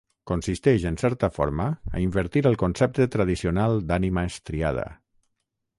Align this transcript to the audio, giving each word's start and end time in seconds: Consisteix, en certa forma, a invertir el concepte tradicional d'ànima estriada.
Consisteix, 0.29 0.85
en 0.91 0.95
certa 1.01 1.29
forma, 1.35 1.67
a 1.99 2.03
invertir 2.05 2.43
el 2.53 2.59
concepte 2.65 3.09
tradicional 3.17 3.79
d'ànima 3.93 4.27
estriada. 4.33 4.89